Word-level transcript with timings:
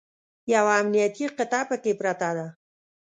یوه 0.53 0.71
امنیتي 0.81 1.25
قطعه 1.37 1.63
پکې 1.69 1.93
پرته 1.99 2.29
ده. 2.37 2.47